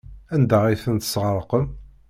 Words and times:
Anda 0.35 0.59
ay 0.65 0.79
ten-tesɣerqem? 0.83 1.65